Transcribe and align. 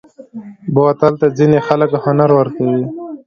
بوتل 0.73 1.13
ته 1.21 1.27
ځینې 1.37 1.59
خلک 1.67 1.91
هنر 2.03 2.29
ورکوي. 2.35 2.83